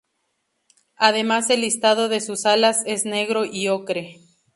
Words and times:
Además 0.97 1.51
el 1.51 1.61
listado 1.61 2.09
de 2.09 2.21
sus 2.21 2.47
alas 2.47 2.81
es 2.87 3.05
negro 3.05 3.45
y 3.45 3.67
ocre. 3.67 4.17